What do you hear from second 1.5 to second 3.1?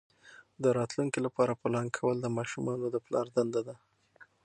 پلان کول د ماشومانو د